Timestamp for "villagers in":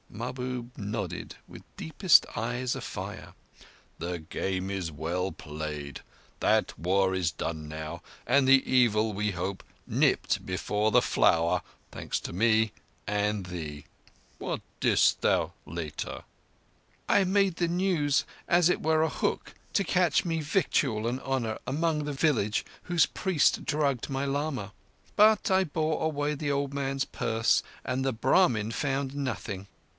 22.13-22.33